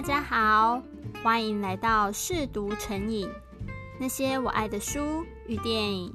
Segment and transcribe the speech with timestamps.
[0.00, 0.82] 大家好，
[1.22, 3.28] 欢迎来到试读成瘾，
[3.98, 6.10] 那些我爱的书与电影。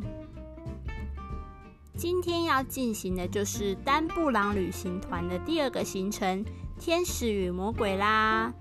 [1.96, 6.44] 今天要进行的就是丹布朗旅行团的第二个行程——
[6.82, 8.52] 天使与魔鬼啦。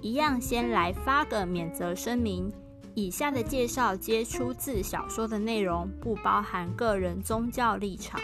[0.00, 2.48] 一样，先来发个免责声明：
[2.94, 8.20] 以下的介绍皆出自小说的内容，不包含个人宗教立场。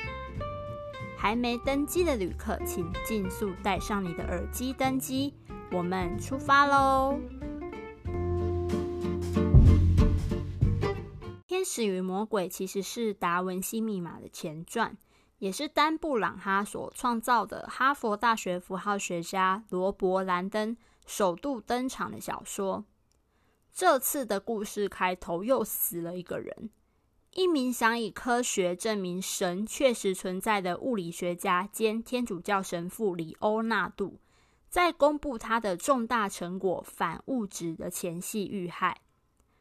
[1.16, 5.34] 还没登机的旅客，请尽速戴上你的耳机登机。
[5.75, 7.19] 我们出发喽！
[11.48, 14.95] 《天使与魔鬼》其实是《达文西密码》的前传，
[15.39, 20.77] 也是丹布朗哈所创造的哈佛大学符号学家罗伯·兰登
[21.07, 22.84] 首度登场的小说。
[23.73, 26.69] 这次的故事开头又死了一个人，
[27.33, 34.19] 一名想以科学证明神确实存在的物理学家兼天主教神父里欧纳度，
[34.73, 39.03] 在公布他的重大成果反物质的前夕遇害，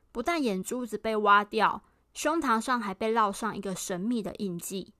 [0.09, 1.83] 不但眼珠子被挖掉。
[2.13, 4.93] 胸膛上还被烙上一个神秘的印记。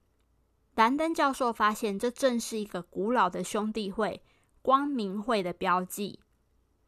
[0.76, 4.22] 兰登教授发现，这正是一个古老的兄弟会——
[4.62, 6.20] 光明会的标记。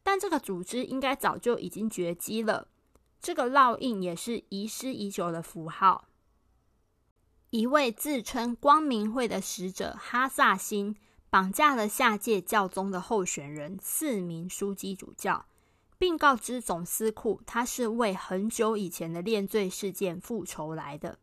[0.04, 2.68] 但这个组织应该早就已经绝迹了。
[3.22, 6.10] 这个烙印也是遗失已久的符号。
[7.52, 10.98] 一位自称光明会的使者哈萨辛，
[11.34, 15.48] 绑架了下届教宗的候选人四名枢机主教。
[15.98, 21.18] 并告知总司库，他是为很久以前的链坠事件复仇来的。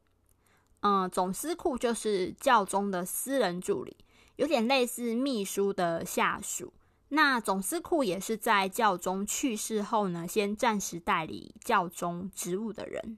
[0.80, 3.96] 嗯，总司库就是教宗的私人助理，
[4.34, 6.72] 有点类似秘书的下属。
[7.10, 13.16] 那总司库也是在教宗去世后呢，先暂时代理教宗职务的人。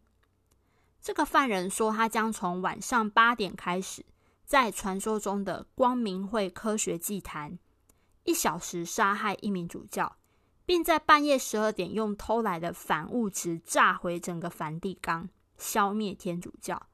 [1.00, 4.04] 这个犯人说，他将从晚上八点开始，
[4.53, 7.58] 在传说中的光明会科学祭坛，
[8.25, 10.17] 一小时杀害一名主教。
[10.67, 16.86] 并在半夜十二点用偷来的反物质炸毁整个梵蒂冈，消灭天主教。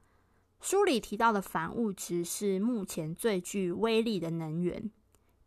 [0.61, 4.89] 书里提到的反物质是目前最具威力的能源，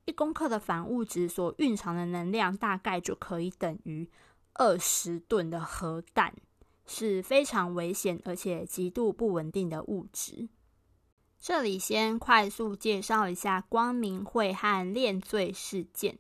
[0.04, 4.10] 一公克的反物质所蕴藏的能量大概就可以等于
[4.56, 6.36] 二十吨的核弹，
[6.86, 10.50] 是非常危险而且极度不稳定的物质。
[11.42, 16.20] 这里先快速介绍一下光明会和链坠事件。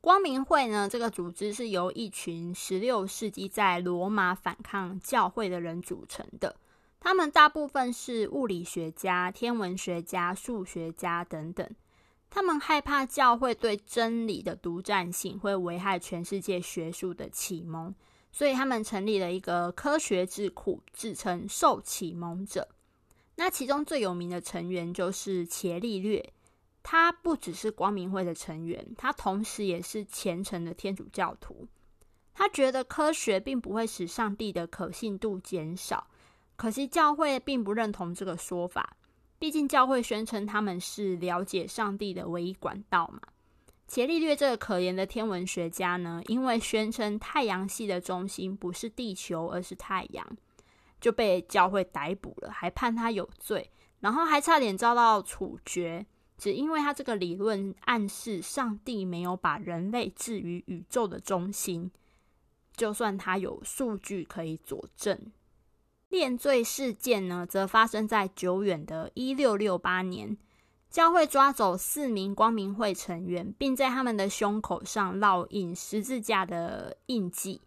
[0.00, 6.56] 光明会呢，这个组织是由一群十六世纪在罗马反抗教会的人组成的。
[6.98, 11.68] 他们大部分是物理学家、天文学家、数学家等等。
[12.30, 17.94] 他们害怕教会对真理的独占性会危害全世界学术的启蒙，
[18.32, 22.66] 所以他们成立了一个科学智库，自称受启蒙者。
[23.40, 26.32] 那其中最有名的成员就是伽利略。
[26.82, 31.68] 他不只是光明会的成员，他同时也是虔诚的天主教徒。
[32.34, 36.08] 他觉得科学并不会使上帝的可信度减少，
[36.56, 38.96] 可惜教会并不认同这个说法。
[39.38, 43.20] 毕竟教会宣称他们是了解上帝的唯一管道嘛。
[43.86, 50.26] 伽利略这个可怜的天文学家呢，因为宣称太阳系的中心不是地球，而是太阳，
[51.00, 53.70] 就被教会逮捕了，还判他有罪，
[54.00, 56.06] 然后还差点遭到处决。
[56.36, 61.90] 只因为他这个理论暗示上帝没有把人类置于宇宙的中心，
[62.76, 65.32] 就算他有数据可以佐证。
[66.08, 70.38] 链坠事件呢，则发生在久远的一六六八年，
[70.88, 77.60] 教会抓走四名光明会成员，并在他们的胸口上烙印十字架的印记，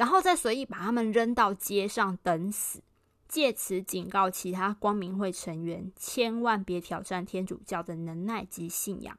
[0.00, 2.82] 然后再随意把他们扔到街上等死。
[3.28, 9.18] 借此警告其他光明会成员，千万别挑战天主教的能耐及信仰。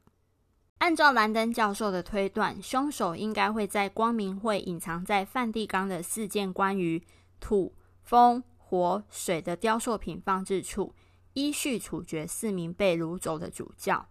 [0.80, 7.00] 按照兰登教授的推断，凶手应该会在光明会隐藏在梵蒂冈的四件关于
[7.40, 10.96] 土、风、火、水的雕塑品放置处，
[11.34, 14.08] 依序处决四名被掳走的主教。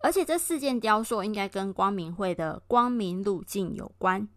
[0.00, 4.28] 而且这四件雕塑应该跟光明会的光明路径有关。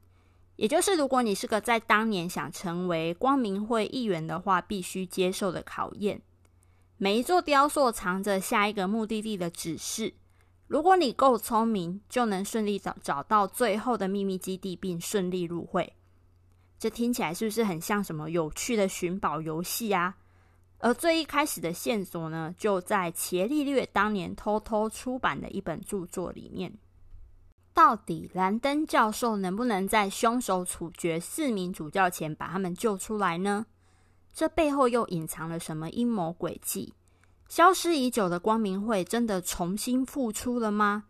[0.58, 6.22] 也就是，如果你是个在当年想成为光明会议员的话，必须接受的考验。
[6.98, 10.14] 每一座雕塑藏着下一个目的地的指示。
[10.68, 15.94] 如果你够聪明，就能顺利找找到最后的秘密基地，并顺利入会。
[16.80, 20.16] 这听起来是不是很像什么有趣的寻宝游戏啊？
[20.80, 26.74] 而最一开始的线索呢，就在伽利略当年偷偷出版的一本著作里面。
[27.76, 33.66] 到底兰登教授能不能在凶手处决四名主教前把他们救出来呢？
[34.34, 36.94] 这背后又隐藏了什么阴谋诡计？
[37.50, 41.04] 消失已久的光明会真的重新复出了吗？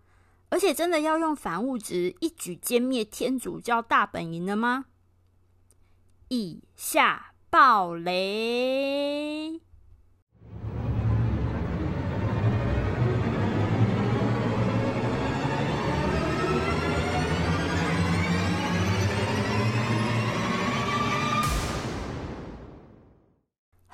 [0.49, 4.85] 而且真的要用反物质一举歼灭天主教大本营了吗？
[6.29, 9.61] 以下暴雷。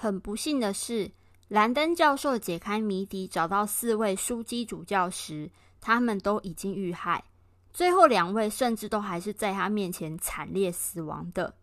[0.02, 1.12] 很不幸的是，
[1.48, 7.24] 兰登教授解开谜底，找到四位枢机主教时，他们都已经遇害。
[7.72, 11.54] 最后两位甚至都还是在他面前惨烈死亡的。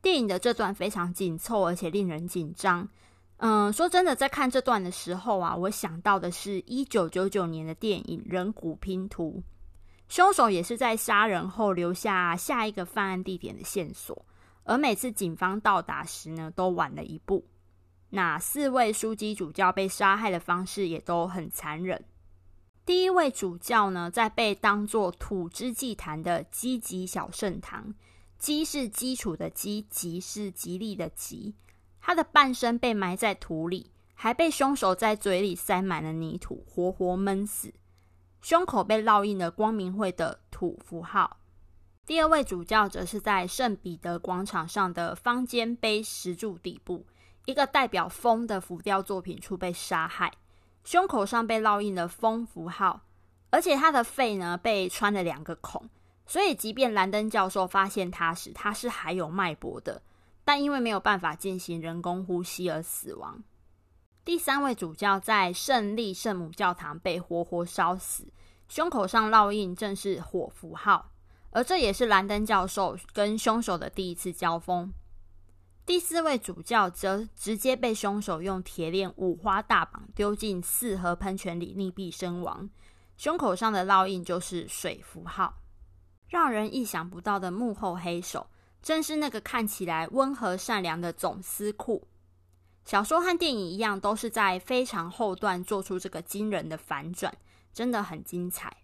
[0.00, 2.88] 电影的这段非常紧凑，而且令人紧张。
[3.38, 9.42] 嗯，说真的，在看这段的时候啊，我想到的是一九九九年的电影《人骨拼图》，
[10.14, 14.24] 凶手也是在杀人后留下下一个犯案地点的线索。
[14.68, 17.46] 而每次警方到达时呢，都晚了一步。
[18.10, 22.04] 那四位枢机主教被杀害的方式也都很残忍。
[22.84, 27.94] 第一位主教呢，在被当作土之祭坛的基吉小圣堂，
[28.38, 31.54] 基是基础的基，吉是吉利的吉。
[31.98, 37.72] 他的半身被埋在土里，还被凶手在嘴里塞满了泥土，活活闷死。
[38.42, 41.37] 胸口被烙印了光明会的土符号。
[42.08, 47.04] 第二位主教则是在圣彼得广场上的方尖碑石柱底部，
[47.44, 50.32] 一个代表风的浮雕作品处被杀害，
[50.84, 53.02] 胸口上被烙印了风符号，
[53.50, 55.86] 而且他的肺呢被穿了两个孔，
[56.24, 60.00] 所以即便兰登教授发现他时，他是还有脉搏的，
[60.46, 63.44] 但因为没有办法进行人工呼吸而死亡。
[64.24, 68.26] 第三位主教在圣利圣母教堂被活活烧死，
[68.66, 71.10] 胸口上烙印正是火符号。
[71.50, 74.92] 而这也是兰登教授跟凶手的第一次交锋。
[75.86, 82.68] 第四位主教则直接被凶手用铁链五花大绑，丢进四合喷泉里溺毙身亡。
[83.16, 85.54] 胸口上的烙印就是水符号。
[86.28, 88.50] 让人意想不到的幕后黑手，
[88.82, 92.06] 正是那个看起来温和善良的总司库。
[92.84, 97.34] 小说和电影一样，都是在非常后段做出这个惊人的反转，
[97.72, 98.76] 真的很精彩。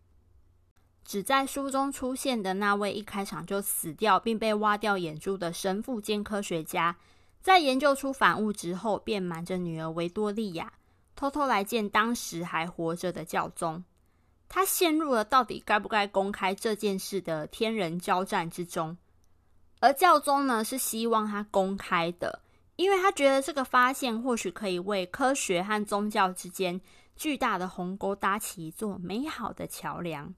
[1.04, 6.96] 只在书中出现的那位一开场就死掉并被挖掉眼珠的神父兼科学家，
[7.42, 10.72] 在研究出反物质后，便瞒着女儿维多利亚，
[11.14, 13.84] 偷偷来见当时还活着的教宗。
[14.48, 18.96] 他陷入了到底该不该公开这件事的天人交战之中。
[19.80, 22.40] 而教宗呢，是希望他公开的，
[22.76, 26.80] 因为他觉得这个发现或许可以为科学和宗教之间
[27.14, 30.32] 巨大的鸿沟搭起一座美好的桥梁。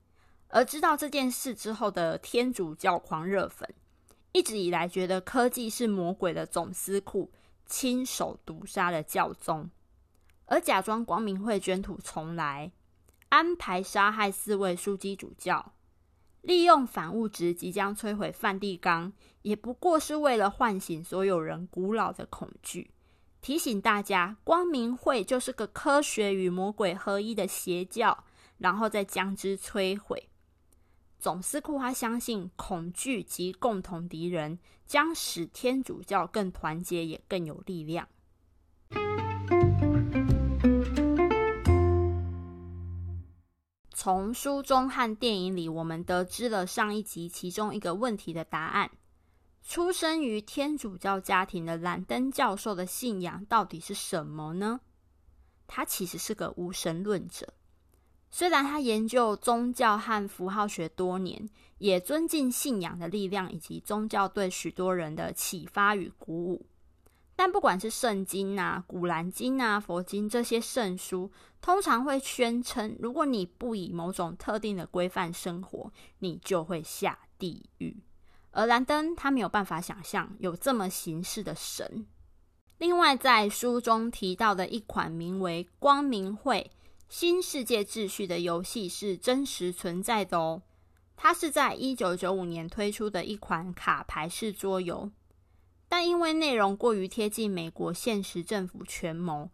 [0.49, 3.69] 而知道这件事之后的天主教狂热粉，
[4.33, 7.33] 一直以来觉得科技是魔鬼的总司库，
[7.67, 9.69] 亲手毒杀了教宗，
[10.47, 12.71] 而假装光明会卷土重来，
[13.29, 15.73] 安排杀害四位枢机主教，
[16.43, 19.13] 利用反物质即将摧毁梵蒂冈，
[19.43, 22.93] 也不过是为了唤醒所有人古老的恐惧，
[23.43, 28.25] 提醒大家光明会就是个科学与魔鬼合一的邪教，
[28.59, 30.29] 然后再将之摧毁。
[31.27, 38.07] 总司库他相信，恐惧及共同敌人将使天主教更团结，也更有力量。
[43.91, 48.89] 从书中和电影里，我们得知了上一集其中一个问题的答案：
[49.65, 54.81] 出生于天主教家庭的兰登教授的信仰到底是什么呢？
[55.67, 57.53] 他其实是个无神论者。
[58.37, 66.67] 虽然他研究宗教和符号学多年，也尊敬信仰的力量以及宗教对许多人的启发与鼓舞，
[67.35, 71.31] 但不管是圣经啊、古兰经啊、佛经这些圣书，
[71.63, 77.97] 通常会宣称，如果你不以某种特定的规范生活，你就会下地狱。
[78.51, 82.07] 而兰登他没有办法想象有这么形式的神。
[82.77, 86.71] 另外，在书中提到的一款名为“光明会”。
[87.09, 90.63] 新世界秩序的游戏是真实存在的哦，
[91.17, 95.11] 它是在一九九五年推出的一款卡牌式桌游，
[95.89, 99.51] 但因为内容过于贴近美国现实政府权谋，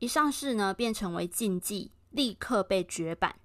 [0.00, 3.36] 一上市呢便成为禁忌，立刻被绝版。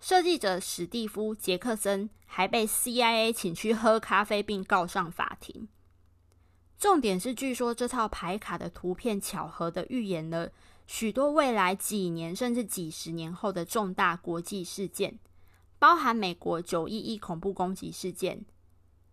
[0.00, 5.68] 设计者史蒂夫·杰克森还被 CIA 请去喝咖啡并告上法庭。
[6.78, 10.50] 重点是，据说这套牌卡的图片巧合的预言了。
[10.92, 15.20] 许多未来几年甚至几十年后的重大国际事件，
[15.78, 18.44] 包含美国九一一恐怖攻击事件，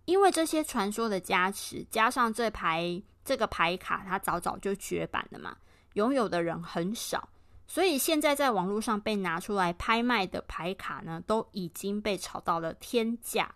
[0.05, 5.55] 因为这些传说的加持，加上这牌这个牌卡它早早就绝版了嘛，
[5.93, 7.29] 拥有的人很少，
[7.67, 13.53] 所以现在在网络上被拿出来拍卖的牌卡呢，都已经被炒到了天价。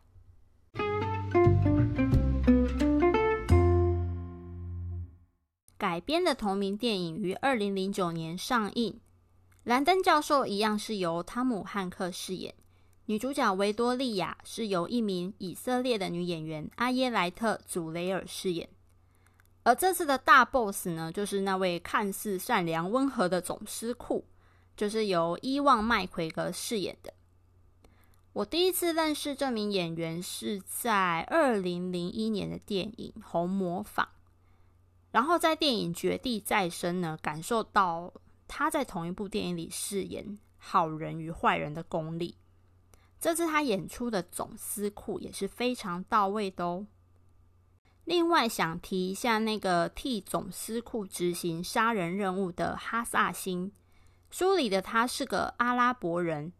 [5.91, 8.97] 改编的同名电影于二零零九年上映，
[9.65, 12.55] 兰登教授一样是由汤姆汉克饰演，
[13.07, 18.69] 女主角维多利亚是由一名以色列的女演员阿耶莱特·祖雷尔饰演。
[19.63, 24.23] 而这次的大 boss 呢，就是那位看似善良温和的总司库，
[24.77, 27.13] 就是由伊旺麦奎格饰演的。
[28.31, 34.05] 我第一次认识这名演员是在二零零一年的电影《红磨坊》，
[35.11, 38.13] 然后在电影《绝地再生》呢，感受到
[38.47, 42.35] 他在同一部电影里饰演好人与坏人的功力。
[43.19, 46.87] 这次他演出的总司库也是非常到位的哦。
[48.05, 53.71] 另外想提一下那个替总司库执行杀人任务的哈萨星，
[54.31, 56.51] 书里的他是个阿拉伯人，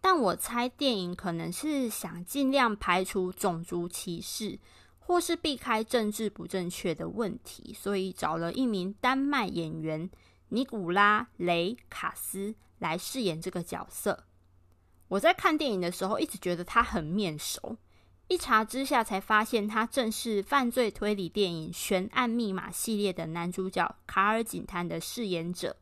[0.00, 4.58] 但我猜电影可能是想尽量排除种族歧视，
[5.06, 10.10] 或是避开政治不正确的问题，所以找了一名丹麦演员
[10.48, 14.24] 尼古拉雷卡斯来饰演这个角色。
[15.06, 17.76] 我在看电影的时候一直觉得他很面熟。
[18.26, 25.76] 一查之下，才发现他正是犯罪推理电影《悬案密码》系列的男主角卡尔警探的饰演者。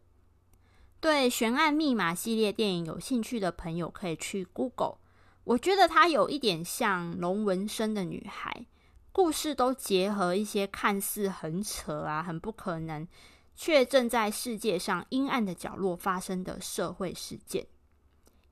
[1.00, 4.99] 对《悬案密码》系列电影有兴趣的朋友，可以去 Google。
[5.45, 8.66] 我觉得他有一点像龙纹身的女孩，
[9.14, 13.06] 故事都结合一些看似很扯啊、很不可能，
[13.54, 17.68] 却正在世界上阴暗的角落发生的社会事件。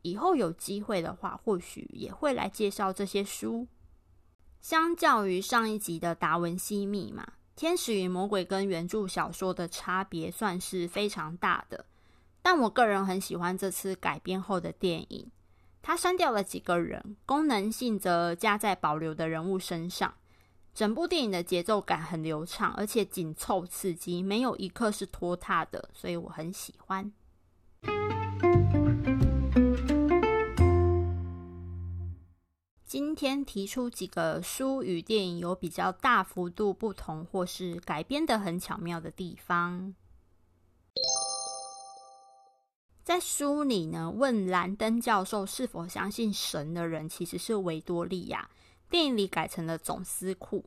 [0.02, 3.66] 以后有机会的话，或许也会来介绍这些书。
[4.60, 7.24] 相较于上一集的《达文西密码》，
[7.56, 11.86] 《天使与魔鬼》跟原著小说的差别算是非常大的，
[12.40, 15.28] 但我个人很喜欢这次改编后的电影。
[15.82, 20.14] 它删掉了几个人，功能性则加在保留的人物身上。
[20.74, 27.12] 整部电影的节奏感很流畅，而且紧凑刺激，没有一刻是拖沓的，所以我很喜欢。
[32.86, 39.94] 今天提出几个书与电影有比较大幅度不同，或是改编得很巧妙的地方。
[43.04, 48.48] 在书里呢，问兰登教授是否相信神的人其实是维多利亚，
[48.92, 50.66] 电影里改成了总司库，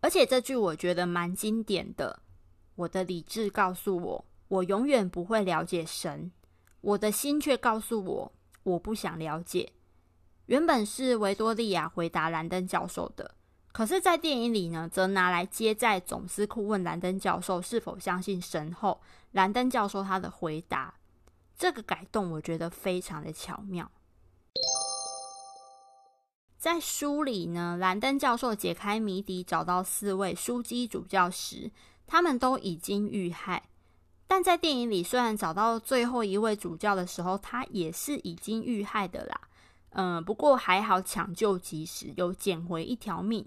[0.00, 2.20] 而且这句我觉得蛮经典的。
[2.76, 6.30] 我的理智告诉我，我永远不会了解神，
[6.80, 8.32] 我的心却告诉我，
[8.62, 9.72] 我不想了解。
[10.44, 13.34] 原本是维多利亚回答兰登教授的，
[13.72, 19.00] 可是，在电影里呢，则拿来接在总司库问兰登教授是否相信神后，
[19.32, 20.94] 兰登教授他的回答。
[21.58, 23.90] 这个改动我觉得非常的巧妙。
[26.58, 31.70] 在书里呢，兰登教授解开谜底，找到四位枢机主教时，
[32.06, 33.62] 他们都已经遇害；
[34.26, 39.40] 但在电影里，虽然找到最后一位主教的时候，他也是已经遇害的啦。
[39.90, 43.46] 嗯，不过还好抢救及时，有捡回一条命。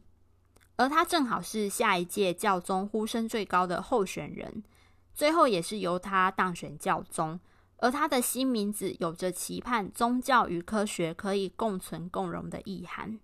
[0.78, 4.64] 而他正好是下一届教宗呼声最高的候选人，
[5.14, 7.40] 最后也是由他当选教宗。
[7.82, 13.20] 而他的新名字有着期盼宗教与科学可以共存共荣的意涵。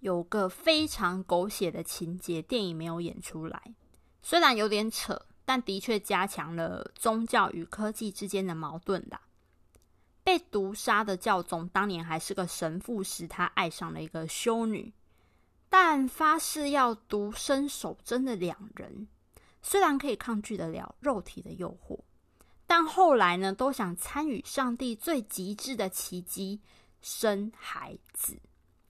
[0.00, 3.74] 有个非常狗血的情节，电影没有演出来，
[4.22, 9.22] 虽然有点扯，但的确加强了宗教与科技之间的矛盾啦。
[10.22, 14.92] 被毒杀的教宗当年还是个神父时，他爱上了一个修女，
[15.68, 19.08] 但发誓要独身守贞的两人，
[19.62, 21.98] 虽然可以抗拒得了肉体的诱惑，
[22.66, 26.60] 但后来呢，都想参与上帝最极致的奇迹——
[27.00, 28.38] 生孩子。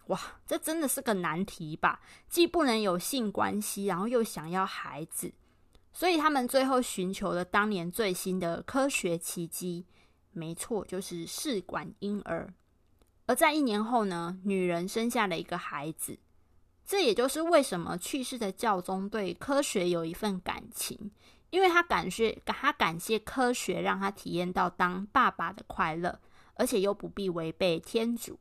[0.06, 2.00] 哇，这真的是个难题吧？
[2.28, 5.32] 既不能有性关系，然后又想要孩子，
[5.92, 9.84] 所以他们最后寻求了当年最新的科学奇迹。
[10.32, 12.52] 没错，就是试管婴儿。
[13.26, 16.18] 而在一年后呢，女人生下了一个孩子。
[16.88, 21.10] 这也就是为什么去世的教宗对科学有一份感情，
[21.50, 26.18] 因为他感谢他感谢科学，让他体验到当爸爸的快乐，
[26.54, 28.38] 而且又不必违背天主。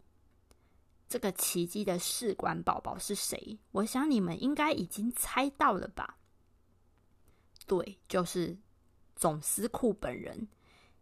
[1.10, 3.60] 这个奇迹的试管宝宝是谁？
[3.74, 6.16] 我想你们应该已经猜到了吧？
[7.66, 8.58] 对，就是
[9.14, 10.48] 总司库本人。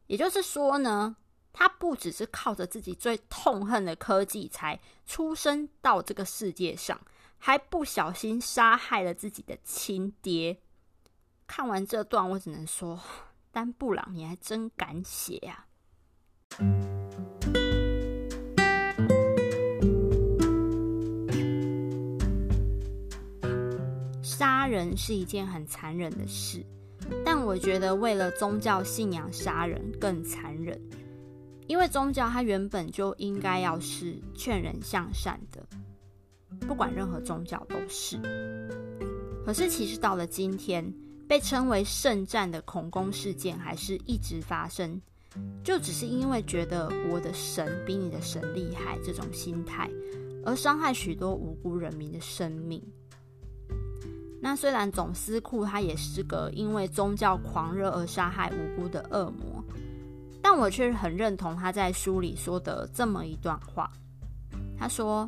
[0.08, 1.16] 也就是说呢，
[1.54, 7.00] 他不只是靠着自己最痛恨的科技才出生到这个世界上，
[7.38, 10.58] 还不小心杀害了自己的亲爹。
[11.48, 13.00] 看完这段，我只能说，
[13.52, 15.68] 丹布朗，你还真敢写啊！
[24.24, 26.66] 杀人是一件很残忍的事，
[27.24, 30.82] 但我觉得为了宗教信仰杀人更残忍，
[31.68, 35.64] 因为宗教它原本就应该要是劝人向善的，
[36.62, 38.18] 不管任何宗教都是。
[39.46, 40.94] 可是其实到了今天，
[41.28, 45.02] 被称为圣战的恐攻事件还是一直发生，
[45.64, 49.90] 就只是因为觉得我的神比你的神厉害这种心态，
[50.46, 52.82] 而伤害许多无辜人民的生命。
[54.42, 59.64] 那虽然总司库他也是个因为宗教狂热而杀害无辜的恶魔，
[60.42, 63.92] 但我却很认同他在书里说的这么一段话。
[64.78, 65.28] 他说：“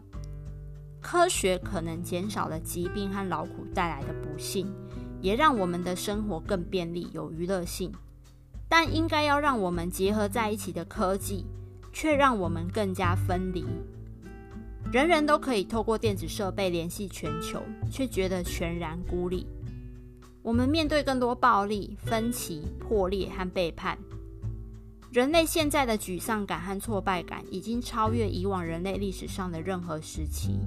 [1.02, 4.68] 科学可能减少了疾病和劳苦带来的不幸，
[5.22, 7.92] 也让我们的生活更便利、有娱乐性。
[8.68, 11.46] 但应该要让我们结合在一起的科技，
[11.94, 13.66] 却让我们更加分离。”
[14.92, 17.62] 人人都可以透过电子设备联系全球，
[17.92, 19.46] 却觉得全然孤立。
[20.42, 23.98] 我们面对更多暴力、分歧、破裂和背叛。
[25.12, 30.60] 人类现在的沮丧感和挫败感已经超越以往人类历史上的任何时期。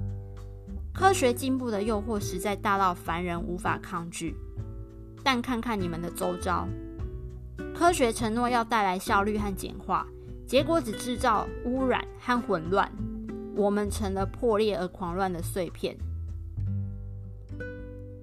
[0.93, 4.35] 科学进步的诱惑实在大到凡人无法抗拒。
[5.23, 6.67] 但看看你们的周遭，
[7.75, 10.07] 科学承诺要带来效率和简化，
[10.47, 12.91] 结果只制造污染和混乱。
[13.55, 15.95] 我们成了破裂而狂乱的碎片。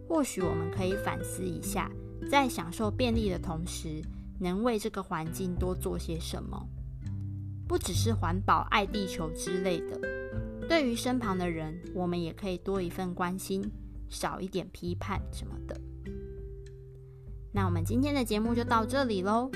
[0.08, 1.90] 或许我们可以反思一下，
[2.30, 4.02] 在享受便利的同时，
[4.40, 6.66] 能为这个环境多做些什么？
[7.68, 10.00] 不只是环保、爱地球之类的。
[10.68, 13.68] 对于身旁的人，我们也可以多一份关心，
[14.08, 15.80] 少一点批判什么的。
[17.52, 19.50] 那我们今天的节目就到这里喽。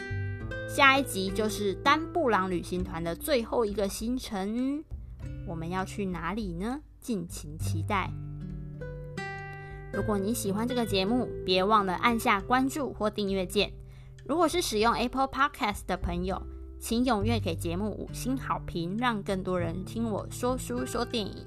[0.68, 4.82] 下一集就是丹布朗旅行团的最后一个行程。
[5.46, 6.80] 我们要去哪里呢？
[6.98, 8.10] 敬请期待。
[9.92, 13.70] 如果你喜欢这个节目，别忘了按下关注或订阅键。
[14.26, 16.42] 如果是使用 Apple Podcast 的朋友，
[16.82, 21.46] 请踊跃给节目五星好评，让更多人听我说书说电影。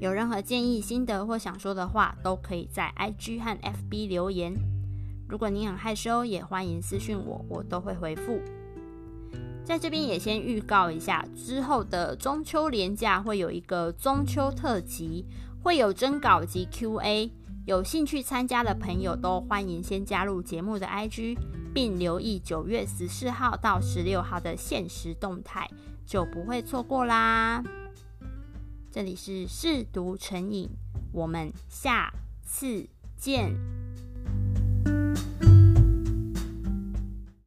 [0.00, 4.52] 有任何建议、心得或想说的话，都可以在 IG 和 FB 留言。
[5.28, 8.40] 如果你很害羞，也欢迎私讯我，我都会回复。
[9.64, 15.24] 在这边也先预告一下，之后的中秋连假会有一个中秋特辑，
[15.62, 17.30] 会有征稿及 Q&A，
[17.64, 21.38] 有兴趣参加的朋友都欢迎先加入节目的 IG，
[21.74, 25.70] 并留意九月十四号到十六号的限时动态，
[26.06, 27.62] 就不会错过啦。
[28.90, 30.70] 这里是试读成瘾，
[31.12, 33.77] 我们下次见。